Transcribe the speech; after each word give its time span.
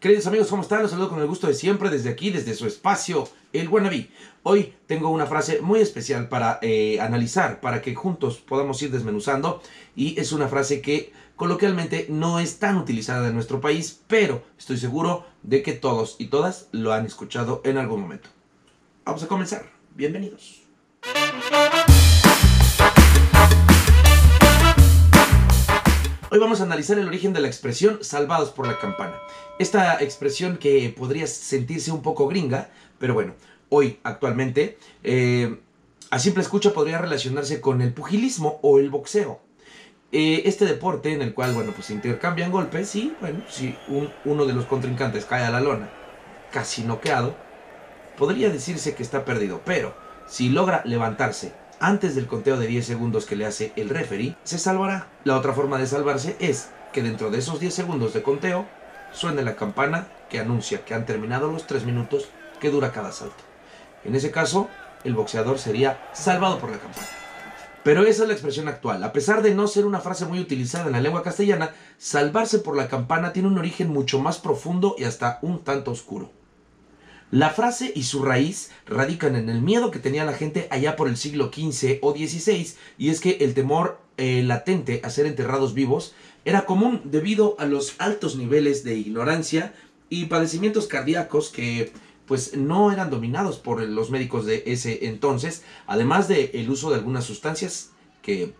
Queridos 0.00 0.28
amigos, 0.28 0.46
¿cómo 0.46 0.62
están? 0.62 0.82
Los 0.82 0.92
saludo 0.92 1.08
con 1.08 1.18
el 1.18 1.26
gusto 1.26 1.48
de 1.48 1.54
siempre 1.54 1.90
desde 1.90 2.08
aquí, 2.08 2.30
desde 2.30 2.54
su 2.54 2.68
espacio, 2.68 3.28
el 3.52 3.68
Wannabe. 3.68 4.08
Hoy 4.44 4.74
tengo 4.86 5.10
una 5.10 5.26
frase 5.26 5.60
muy 5.60 5.80
especial 5.80 6.28
para 6.28 6.60
eh, 6.62 7.00
analizar, 7.00 7.60
para 7.60 7.82
que 7.82 7.96
juntos 7.96 8.36
podamos 8.36 8.80
ir 8.80 8.92
desmenuzando. 8.92 9.60
Y 9.96 10.16
es 10.20 10.30
una 10.30 10.46
frase 10.46 10.80
que 10.82 11.12
coloquialmente 11.34 12.06
no 12.10 12.38
es 12.38 12.60
tan 12.60 12.76
utilizada 12.76 13.26
en 13.26 13.34
nuestro 13.34 13.60
país, 13.60 14.00
pero 14.06 14.44
estoy 14.56 14.78
seguro 14.78 15.26
de 15.42 15.64
que 15.64 15.72
todos 15.72 16.14
y 16.20 16.26
todas 16.26 16.68
lo 16.70 16.92
han 16.92 17.04
escuchado 17.04 17.60
en 17.64 17.76
algún 17.76 18.00
momento. 18.02 18.28
Vamos 19.04 19.24
a 19.24 19.26
comenzar. 19.26 19.68
Bienvenidos. 19.96 20.62
Hoy 26.30 26.38
vamos 26.38 26.60
a 26.60 26.64
analizar 26.64 26.98
el 26.98 27.08
origen 27.08 27.32
de 27.32 27.40
la 27.40 27.48
expresión 27.48 27.98
salvados 28.04 28.50
por 28.50 28.66
la 28.66 28.78
campana. 28.78 29.18
Esta 29.58 30.00
expresión 30.00 30.56
que 30.56 30.94
podría 30.96 31.26
sentirse 31.26 31.90
un 31.90 32.00
poco 32.00 32.28
gringa, 32.28 32.70
pero 33.00 33.14
bueno, 33.14 33.34
hoy 33.70 33.98
actualmente 34.04 34.78
eh, 35.02 35.58
a 36.10 36.18
simple 36.20 36.42
escucha 36.42 36.72
podría 36.72 36.98
relacionarse 36.98 37.60
con 37.60 37.82
el 37.82 37.92
pugilismo 37.92 38.60
o 38.62 38.78
el 38.78 38.88
boxeo. 38.88 39.40
Eh, 40.12 40.42
este 40.44 40.64
deporte 40.64 41.12
en 41.12 41.22
el 41.22 41.34
cual, 41.34 41.54
bueno, 41.54 41.72
pues 41.72 41.88
se 41.88 41.92
intercambian 41.92 42.52
golpes 42.52 42.94
y, 42.94 43.14
bueno, 43.20 43.42
si 43.48 43.76
uno 44.24 44.46
de 44.46 44.52
los 44.52 44.64
contrincantes 44.66 45.24
cae 45.24 45.44
a 45.44 45.50
la 45.50 45.60
lona 45.60 45.90
casi 46.52 46.84
noqueado, 46.84 47.34
podría 48.16 48.50
decirse 48.50 48.94
que 48.94 49.02
está 49.02 49.24
perdido, 49.24 49.60
pero 49.64 49.94
si 50.28 50.50
logra 50.50 50.82
levantarse 50.84 51.52
antes 51.80 52.14
del 52.14 52.28
conteo 52.28 52.58
de 52.58 52.68
10 52.68 52.86
segundos 52.86 53.26
que 53.26 53.36
le 53.36 53.44
hace 53.44 53.72
el 53.74 53.88
referee, 53.88 54.36
se 54.44 54.58
salvará. 54.58 55.08
La 55.24 55.36
otra 55.36 55.52
forma 55.52 55.78
de 55.78 55.86
salvarse 55.86 56.36
es 56.38 56.68
que 56.92 57.02
dentro 57.02 57.30
de 57.30 57.38
esos 57.38 57.60
10 57.60 57.74
segundos 57.74 58.14
de 58.14 58.22
conteo 58.22 58.66
suene 59.12 59.42
la 59.42 59.56
campana 59.56 60.08
que 60.28 60.40
anuncia 60.40 60.84
que 60.84 60.94
han 60.94 61.06
terminado 61.06 61.50
los 61.50 61.66
3 61.66 61.84
minutos 61.84 62.28
que 62.60 62.70
dura 62.70 62.92
cada 62.92 63.12
salto. 63.12 63.42
En 64.04 64.14
ese 64.14 64.30
caso, 64.30 64.68
el 65.04 65.14
boxeador 65.14 65.58
sería 65.58 66.08
salvado 66.12 66.58
por 66.58 66.70
la 66.70 66.78
campana. 66.78 67.06
Pero 67.84 68.04
esa 68.04 68.22
es 68.22 68.28
la 68.28 68.34
expresión 68.34 68.68
actual. 68.68 69.02
A 69.02 69.12
pesar 69.12 69.42
de 69.42 69.54
no 69.54 69.66
ser 69.66 69.86
una 69.86 70.00
frase 70.00 70.26
muy 70.26 70.40
utilizada 70.40 70.86
en 70.86 70.92
la 70.92 71.00
lengua 71.00 71.22
castellana, 71.22 71.74
salvarse 71.96 72.58
por 72.58 72.76
la 72.76 72.88
campana 72.88 73.32
tiene 73.32 73.48
un 73.48 73.58
origen 73.58 73.88
mucho 73.88 74.18
más 74.18 74.38
profundo 74.38 74.94
y 74.98 75.04
hasta 75.04 75.38
un 75.42 75.64
tanto 75.64 75.92
oscuro. 75.92 76.30
La 77.30 77.50
frase 77.50 77.92
y 77.94 78.04
su 78.04 78.22
raíz 78.22 78.70
radican 78.86 79.36
en 79.36 79.50
el 79.50 79.60
miedo 79.60 79.90
que 79.90 79.98
tenía 79.98 80.24
la 80.24 80.32
gente 80.32 80.66
allá 80.70 80.96
por 80.96 81.08
el 81.08 81.16
siglo 81.18 81.50
XV 81.52 81.98
o 82.00 82.12
XVI, 82.12 82.74
y 82.96 83.10
es 83.10 83.20
que 83.20 83.38
el 83.40 83.52
temor 83.52 84.00
eh, 84.16 84.42
latente 84.42 85.00
a 85.04 85.10
ser 85.10 85.26
enterrados 85.26 85.74
vivos 85.74 86.14
era 86.48 86.64
común 86.64 87.02
debido 87.04 87.56
a 87.58 87.66
los 87.66 87.94
altos 87.98 88.36
niveles 88.36 88.82
de 88.82 88.94
ignorancia 88.94 89.74
y 90.08 90.24
padecimientos 90.24 90.86
cardíacos 90.86 91.50
que 91.50 91.92
pues 92.24 92.56
no 92.56 92.90
eran 92.90 93.10
dominados 93.10 93.58
por 93.58 93.82
los 93.82 94.08
médicos 94.08 94.46
de 94.46 94.62
ese 94.64 95.08
entonces, 95.08 95.62
además 95.86 96.26
de 96.26 96.52
el 96.54 96.70
uso 96.70 96.88
de 96.88 96.96
algunas 96.96 97.24
sustancias 97.24 97.90
que 98.22 98.54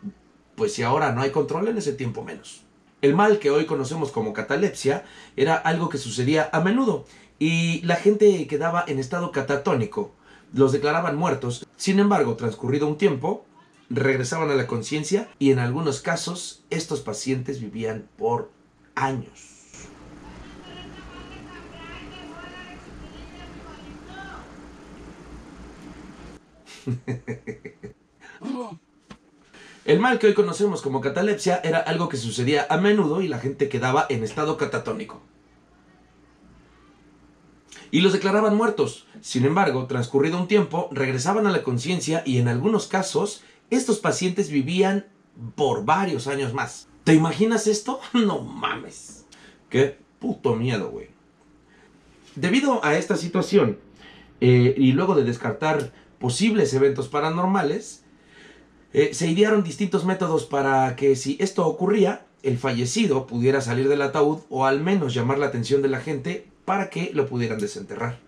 pues 0.55 0.75
si 0.75 0.83
ahora 0.83 1.13
no 1.13 1.23
hay 1.23 1.31
control 1.31 1.69
en 1.69 1.79
ese 1.79 1.95
tiempo 1.95 2.23
menos. 2.23 2.61
El 3.01 3.15
mal 3.15 3.39
que 3.39 3.51
hoy 3.51 3.65
conocemos 3.65 4.13
como 4.13 4.35
catalepsia 4.35 5.07
era 5.35 5.55
algo 5.57 5.89
que 5.89 5.97
sucedía 5.97 6.51
a 6.53 6.61
menudo 6.61 7.07
y 7.39 7.81
la 7.87 7.97
gente 7.97 8.47
quedaba 8.49 8.85
en 8.87 8.99
estado 8.99 9.33
catatónico. 9.33 10.13
Los 10.53 10.73
declaraban 10.73 11.17
muertos. 11.17 11.67
Sin 11.77 12.01
embargo, 12.01 12.37
transcurrido 12.37 12.87
un 12.87 12.99
tiempo, 12.99 13.47
regresaban 13.91 14.51
a 14.51 14.55
la 14.55 14.67
conciencia 14.67 15.29
y 15.39 15.51
en 15.51 15.59
algunos 15.59 16.01
casos 16.01 16.65
estos 16.71 17.01
pacientes 17.01 17.61
vivían 17.61 18.09
por 18.17 18.51
años. 18.95 19.57
El 29.85 30.01
mal 30.01 30.19
que 30.19 30.27
hoy 30.27 30.35
conocemos 30.35 30.83
como 30.83 31.01
catalepsia 31.01 31.61
era 31.65 31.79
algo 31.79 32.09
que 32.11 32.19
sucedía 32.19 32.67
a 32.69 32.77
menudo 32.77 33.23
y 33.23 33.29
la 33.29 33.39
gente 33.39 33.69
quedaba 33.71 34.07
en 34.11 34.23
estado 34.23 34.59
catatónico 34.59 35.23
y 37.91 38.01
los 38.01 38.13
declaraban 38.13 38.57
muertos. 38.57 39.07
Sin 39.21 39.45
embargo, 39.45 39.87
transcurrido 39.87 40.39
un 40.39 40.49
tiempo, 40.49 40.89
regresaban 40.93 41.47
a 41.47 41.51
la 41.51 41.63
conciencia 41.63 42.23
y 42.25 42.39
en 42.39 42.49
algunos 42.49 42.87
casos 42.87 43.43
estos 43.71 43.99
pacientes 43.99 44.51
vivían 44.51 45.07
por 45.55 45.85
varios 45.85 46.27
años 46.27 46.53
más. 46.55 46.89
¿Te 47.05 47.15
imaginas 47.15 47.67
esto? 47.67 48.01
No 48.13 48.41
mames. 48.41 49.25
Qué 49.69 49.99
puto 50.19 50.55
miedo, 50.57 50.91
güey. 50.91 51.09
Debido 52.35 52.85
a 52.85 52.97
esta 52.97 53.17
situación, 53.17 53.79
eh, 54.41 54.75
y 54.77 54.93
luego 54.93 55.15
de 55.15 55.25
descartar 55.25 55.93
posibles 56.19 56.73
eventos 56.75 57.09
paranormales, 57.09 58.05
eh, 58.93 59.11
se 59.13 59.29
idearon 59.29 59.65
distintos 59.65 60.05
métodos 60.05 60.45
para 60.45 60.97
que 60.97 61.17
si 61.17 61.37
esto 61.41 61.67
ocurría, 61.67 62.27
el 62.43 62.59
fallecido 62.59 63.27
pudiera 63.27 63.61
salir 63.61 63.89
del 63.89 64.03
ataúd 64.03 64.41
o 64.49 64.65
al 64.65 64.81
menos 64.81 65.13
llamar 65.13 65.39
la 65.39 65.47
atención 65.47 65.83
de 65.83 65.89
la 65.89 66.01
gente 66.01 66.47
para 66.65 66.89
que 66.89 67.11
lo 67.13 67.27
pudieran 67.27 67.59
desenterrar. 67.59 68.19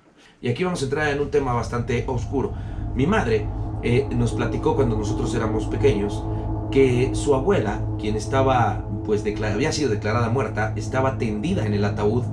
Y 0.43 0.49
aquí 0.49 0.65
vamos 0.65 0.83
a 0.83 0.85
entrar 0.85 1.09
en 1.13 1.21
un 1.21 1.31
tema 1.31 1.53
bastante 1.53 2.05
oscuro. 2.07 2.55
Mi 2.95 3.07
madre 3.07 3.47
eh, 3.83 4.07
nos 4.11 4.33
platicó 4.33 4.77
cuando 4.77 4.97
nosotros 4.97 5.35
éramos 5.35 5.67
pequeños 5.67 6.23
que 6.71 7.11
su 7.15 7.35
abuela, 7.35 7.83
quien 7.99 8.17
estaba, 8.17 8.85
pues 9.05 9.25
había 9.43 9.73
sido 9.73 9.91
declarada 9.91 10.29
muerta, 10.31 10.73
estaba 10.77 11.19
tendida 11.19 11.67
en 11.67 11.75
el 11.75 11.85
ataúd 11.85 12.25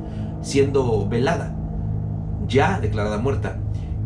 siendo 0.41 1.07
velada, 1.07 1.55
ya 2.47 2.79
declarada 2.79 3.17
muerta. 3.17 3.59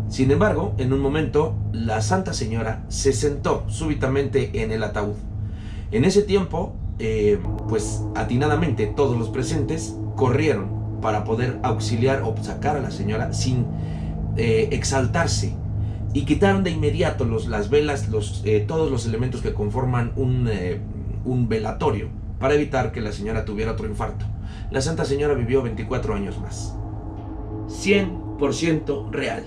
Sin 0.08 0.32
embargo, 0.32 0.74
en 0.78 0.92
un 0.92 1.00
momento, 1.00 1.56
la 1.72 2.02
Santa 2.02 2.34
Señora 2.34 2.84
se 2.90 3.14
sentó 3.14 3.64
súbitamente 3.68 4.62
en 4.62 4.72
el 4.72 4.84
ataúd. 4.84 5.16
En 5.92 6.06
ese 6.06 6.22
tiempo, 6.22 6.74
eh, 7.00 7.40
pues 7.68 8.04
atinadamente 8.16 8.88
todos 8.88 9.18
los 9.18 9.30
presentes 9.30 9.96
corrieron 10.16 11.00
para 11.02 11.24
poder 11.24 11.60
auxiliar 11.64 12.22
o 12.24 12.36
sacar 12.42 12.78
a 12.78 12.82
la 12.82 12.92
señora 12.92 13.34
sin 13.34 13.66
eh, 14.38 14.70
exaltarse. 14.72 15.56
Y 16.14 16.26
quitaron 16.26 16.64
de 16.64 16.72
inmediato 16.72 17.26
los, 17.26 17.48
las 17.48 17.70
velas, 17.70 18.10
los, 18.10 18.42
eh, 18.46 18.64
todos 18.68 18.92
los 18.92 19.06
elementos 19.06 19.42
que 19.42 19.54
conforman 19.54 20.12
un, 20.16 20.48
eh, 20.52 20.82
un 21.24 21.48
velatorio, 21.48 22.10
para 22.40 22.56
evitar 22.56 22.92
que 22.92 23.02
la 23.02 23.12
señora 23.12 23.46
tuviera 23.46 23.72
otro 23.72 23.88
infarto. 23.88 24.26
La 24.72 24.82
Santa 24.82 25.06
Señora 25.06 25.34
vivió 25.34 25.62
24 25.62 26.14
años 26.14 26.40
más. 26.40 26.76
100% 27.68 29.12
real. 29.12 29.46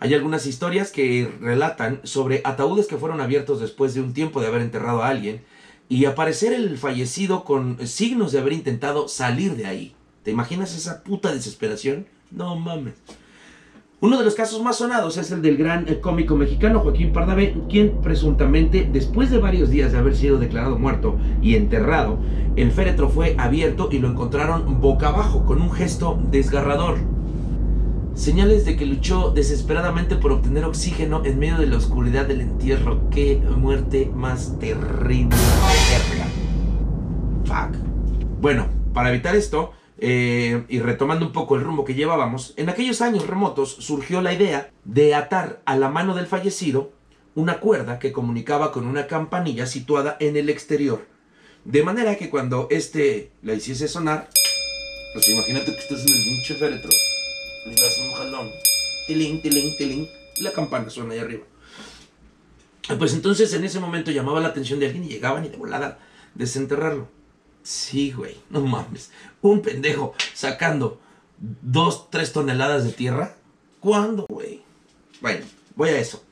Hay 0.00 0.12
algunas 0.12 0.46
historias 0.46 0.92
que 0.92 1.32
relatan 1.40 2.00
sobre 2.04 2.40
ataúdes 2.44 2.86
que 2.86 2.96
fueron 2.96 3.20
abiertos 3.20 3.60
después 3.60 3.94
de 3.94 4.00
un 4.00 4.12
tiempo 4.12 4.40
de 4.40 4.48
haber 4.48 4.60
enterrado 4.60 5.02
a 5.02 5.08
alguien 5.08 5.44
y 5.88 6.04
aparecer 6.04 6.52
el 6.52 6.78
fallecido 6.78 7.44
con 7.44 7.84
signos 7.86 8.32
de 8.32 8.40
haber 8.40 8.52
intentado 8.52 9.08
salir 9.08 9.56
de 9.56 9.66
ahí. 9.66 9.94
¿Te 10.22 10.30
imaginas 10.30 10.74
esa 10.76 11.02
puta 11.02 11.32
desesperación? 11.32 12.06
No 12.30 12.56
mames. 12.56 12.94
Uno 14.00 14.18
de 14.18 14.24
los 14.24 14.34
casos 14.34 14.62
más 14.62 14.76
sonados 14.76 15.16
es 15.16 15.30
el 15.30 15.40
del 15.40 15.56
gran 15.56 15.88
eh, 15.88 16.00
cómico 16.00 16.36
mexicano 16.36 16.80
Joaquín 16.80 17.12
Pardavé, 17.12 17.56
quien 17.70 18.00
presuntamente, 18.02 18.88
después 18.92 19.30
de 19.30 19.38
varios 19.38 19.70
días 19.70 19.92
de 19.92 19.98
haber 19.98 20.16
sido 20.16 20.38
declarado 20.38 20.78
muerto 20.78 21.16
y 21.40 21.54
enterrado, 21.54 22.18
el 22.56 22.70
féretro 22.70 23.08
fue 23.08 23.34
abierto 23.38 23.88
y 23.90 24.00
lo 24.00 24.08
encontraron 24.08 24.80
boca 24.80 25.08
abajo, 25.08 25.46
con 25.46 25.62
un 25.62 25.70
gesto 25.70 26.20
desgarrador. 26.30 26.98
Señales 28.14 28.64
de 28.64 28.76
que 28.76 28.84
luchó 28.84 29.30
desesperadamente 29.30 30.16
por 30.16 30.32
obtener 30.32 30.64
oxígeno 30.64 31.24
en 31.24 31.38
medio 31.38 31.56
de 31.56 31.66
la 31.66 31.78
oscuridad 31.78 32.26
del 32.26 32.42
entierro. 32.42 33.08
¡Qué 33.10 33.40
muerte 33.56 34.10
más 34.14 34.58
terrible! 34.58 35.34
Fuck. 37.44 37.76
Bueno, 38.40 38.66
para 38.92 39.10
evitar 39.10 39.34
esto, 39.34 39.72
eh, 39.98 40.64
y 40.68 40.80
retomando 40.80 41.26
un 41.26 41.32
poco 41.32 41.56
el 41.56 41.62
rumbo 41.62 41.84
que 41.84 41.94
llevábamos, 41.94 42.54
en 42.56 42.68
aquellos 42.68 43.00
años 43.00 43.26
remotos 43.26 43.70
surgió 43.70 44.20
la 44.20 44.32
idea 44.32 44.70
de 44.84 45.14
atar 45.14 45.62
a 45.64 45.76
la 45.76 45.88
mano 45.88 46.14
del 46.14 46.26
fallecido 46.26 46.92
una 47.34 47.58
cuerda 47.58 47.98
que 47.98 48.12
comunicaba 48.12 48.72
con 48.72 48.86
una 48.86 49.06
campanilla 49.06 49.66
situada 49.66 50.16
en 50.20 50.36
el 50.36 50.48
exterior. 50.48 51.06
De 51.64 51.82
manera 51.82 52.16
que 52.16 52.30
cuando 52.30 52.68
éste 52.70 53.32
la 53.42 53.54
hiciese 53.54 53.88
sonar, 53.88 54.28
pues 55.14 55.28
imagínate 55.28 55.72
que 55.72 55.78
estás 55.78 56.00
en 56.00 56.14
el 56.14 56.24
pinche 56.24 56.54
féretro, 56.54 56.90
le 57.66 57.72
un 57.72 58.14
jalón, 58.14 58.50
tiling, 59.06 59.40
tiling, 59.40 59.76
tiling, 59.78 60.08
la 60.40 60.52
campana 60.52 60.90
suena 60.90 61.14
ahí 61.14 61.20
arriba. 61.20 61.44
Pues 62.98 63.14
entonces 63.14 63.52
en 63.54 63.64
ese 63.64 63.80
momento 63.80 64.10
llamaba 64.10 64.40
la 64.40 64.48
atención 64.48 64.78
de 64.78 64.86
alguien 64.86 65.04
y 65.04 65.08
llegaban 65.08 65.44
y 65.44 65.48
de 65.48 65.56
volada 65.56 65.98
desenterrarlo. 66.34 67.08
Sí, 67.64 68.12
güey, 68.12 68.36
no 68.50 68.60
mames. 68.60 69.10
Un 69.40 69.62
pendejo 69.62 70.14
sacando 70.34 71.00
dos, 71.38 72.10
tres 72.10 72.34
toneladas 72.34 72.84
de 72.84 72.92
tierra. 72.92 73.36
¿Cuándo, 73.80 74.26
güey? 74.28 74.62
Bueno, 75.22 75.46
voy 75.74 75.88
a 75.88 75.98
eso. 75.98 76.22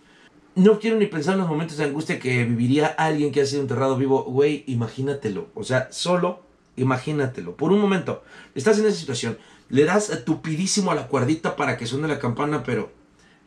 No 0.54 0.78
quiero 0.78 0.98
ni 0.98 1.06
pensar 1.06 1.32
en 1.32 1.40
los 1.40 1.48
momentos 1.48 1.78
de 1.78 1.84
angustia 1.84 2.18
que 2.18 2.44
viviría 2.44 2.86
alguien 2.86 3.32
que 3.32 3.40
ha 3.40 3.46
sido 3.46 3.62
enterrado 3.62 3.96
vivo. 3.96 4.24
Güey, 4.24 4.64
imagínatelo. 4.66 5.48
O 5.54 5.64
sea, 5.64 5.90
solo 5.90 6.42
imagínatelo. 6.76 7.56
Por 7.56 7.72
un 7.72 7.80
momento, 7.80 8.22
estás 8.54 8.78
en 8.78 8.86
esa 8.86 8.98
situación. 8.98 9.38
le 9.70 9.84
das 9.84 10.24
tupidísimo 10.26 10.90
a 10.90 10.94
la 10.94 11.08
cuerdita 11.08 11.56
para 11.56 11.78
que 11.78 11.86
suene 11.86 12.08
la 12.08 12.18
campana, 12.18 12.62
pero 12.62 12.92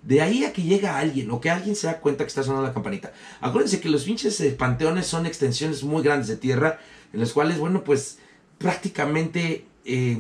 de 0.06 0.22
ahí 0.22 0.46
a 0.46 0.54
que 0.54 0.62
llega 0.62 1.00
alguien 1.00 1.32
o 1.32 1.42
que 1.42 1.50
alguien 1.50 1.76
se 1.76 1.88
da 1.88 2.00
cuenta 2.00 2.24
que 2.24 2.28
está 2.28 2.44
sonando 2.44 2.68
la 2.68 2.74
campanita. 2.74 3.12
Acuérdense 3.42 3.82
que 3.82 3.90
los 3.90 4.04
pinches 4.04 4.40
eh, 4.40 4.52
panteones 4.52 5.08
son 5.08 5.26
extensiones 5.26 5.84
muy 5.84 6.04
grandes 6.04 6.28
de 6.28 6.38
tierra 6.38 6.80
en 7.12 7.20
las 7.20 7.34
cuales, 7.34 7.58
bueno, 7.58 7.84
pues 7.84 8.20
prácticamente 8.60 9.66
eh, 9.84 10.18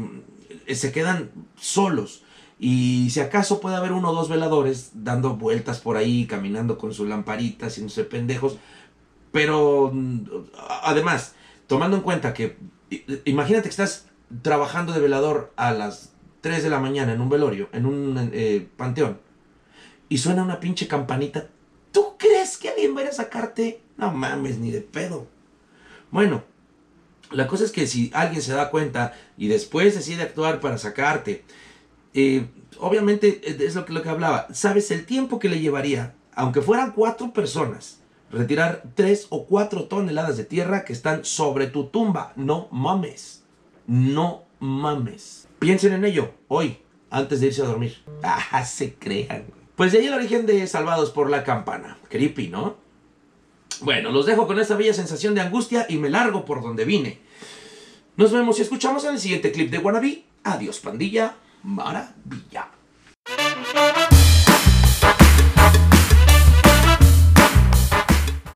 se 0.73 0.91
quedan 0.91 1.29
solos. 1.55 2.23
Y 2.57 3.09
si 3.11 3.19
acaso 3.19 3.59
puede 3.59 3.75
haber 3.75 3.91
uno 3.91 4.09
o 4.09 4.15
dos 4.15 4.27
veladores 4.27 4.91
dando 4.93 5.35
vueltas 5.35 5.79
por 5.79 5.97
ahí, 5.97 6.25
caminando 6.25 6.77
con 6.77 6.93
su 6.93 7.05
lamparita, 7.05 7.67
haciéndose 7.67 8.05
pendejos. 8.05 8.57
Pero 9.31 9.91
mm, 9.93 10.25
además, 10.83 11.35
tomando 11.67 11.97
en 11.97 12.03
cuenta 12.03 12.33
que, 12.33 12.57
imagínate 13.25 13.63
que 13.63 13.69
estás 13.69 14.07
trabajando 14.41 14.93
de 14.93 14.99
velador 14.99 15.53
a 15.57 15.71
las 15.73 16.13
3 16.41 16.63
de 16.63 16.69
la 16.69 16.79
mañana 16.79 17.13
en 17.13 17.21
un 17.21 17.29
velorio, 17.29 17.69
en 17.71 17.85
un 17.85 18.31
eh, 18.33 18.67
panteón, 18.77 19.19
y 20.09 20.17
suena 20.17 20.43
una 20.43 20.59
pinche 20.59 20.87
campanita, 20.87 21.47
¿tú 21.91 22.15
crees 22.17 22.57
que 22.57 22.69
alguien 22.69 22.95
va 22.95 23.01
a 23.01 23.03
ir 23.03 23.09
a 23.09 23.13
sacarte? 23.13 23.81
No 23.97 24.11
mames, 24.11 24.57
ni 24.59 24.71
de 24.71 24.81
pedo. 24.81 25.27
Bueno, 26.11 26.43
la 27.31 27.47
cosa 27.47 27.63
es 27.63 27.71
que 27.71 27.87
si 27.87 28.11
alguien 28.13 28.41
se 28.41 28.53
da 28.53 28.69
cuenta 28.69 29.13
y 29.37 29.47
después 29.47 29.95
decide 29.95 30.23
actuar 30.23 30.59
para 30.59 30.77
sacarte, 30.77 31.43
eh, 32.13 32.47
obviamente 32.79 33.41
es 33.65 33.75
lo 33.75 33.85
que, 33.85 33.93
lo 33.93 34.01
que 34.01 34.09
hablaba, 34.09 34.47
sabes 34.53 34.91
el 34.91 35.05
tiempo 35.05 35.39
que 35.39 35.49
le 35.49 35.59
llevaría, 35.59 36.15
aunque 36.33 36.61
fueran 36.61 36.91
cuatro 36.91 37.33
personas, 37.33 37.99
retirar 38.31 38.83
tres 38.95 39.27
o 39.29 39.45
cuatro 39.45 39.85
toneladas 39.85 40.37
de 40.37 40.45
tierra 40.45 40.85
que 40.85 40.93
están 40.93 41.25
sobre 41.25 41.67
tu 41.67 41.87
tumba. 41.87 42.33
No 42.35 42.67
mames. 42.71 43.43
No 43.87 44.43
mames. 44.59 45.47
Piensen 45.59 45.93
en 45.93 46.05
ello 46.05 46.33
hoy, 46.47 46.79
antes 47.09 47.39
de 47.39 47.47
irse 47.47 47.61
a 47.61 47.65
dormir. 47.65 48.03
Ah, 48.23 48.63
se 48.65 48.93
crean. 48.93 49.45
Pues 49.75 49.91
de 49.91 49.99
ahí 49.99 50.07
el 50.07 50.13
origen 50.13 50.45
de 50.45 50.65
Salvados 50.67 51.11
por 51.11 51.29
la 51.29 51.43
Campana. 51.43 51.97
Creepy, 52.09 52.47
¿no? 52.47 52.77
Bueno, 53.81 54.11
los 54.11 54.25
dejo 54.25 54.47
con 54.47 54.59
esta 54.59 54.75
bella 54.75 54.93
sensación 54.93 55.35
de 55.35 55.41
angustia 55.41 55.85
y 55.89 55.97
me 55.97 56.09
largo 56.09 56.45
por 56.45 56.61
donde 56.61 56.85
vine. 56.85 57.19
Nos 58.15 58.31
vemos 58.31 58.57
y 58.59 58.61
escuchamos 58.61 59.03
en 59.03 59.15
el 59.15 59.19
siguiente 59.19 59.51
clip 59.51 59.69
de 59.69 59.79
Wannabe. 59.79 60.23
Adiós, 60.43 60.79
pandilla. 60.79 61.35
Maravilla. 61.63 62.74